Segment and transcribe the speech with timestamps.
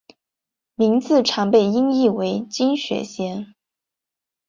[0.73, 3.53] 名字常被音译为金雪贤。